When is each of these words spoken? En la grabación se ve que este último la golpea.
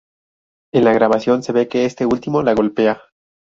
En 0.73 0.83
la 0.85 0.93
grabación 0.93 1.43
se 1.43 1.51
ve 1.51 1.67
que 1.67 1.85
este 1.85 2.07
último 2.07 2.41
la 2.41 2.55
golpea. 2.55 3.03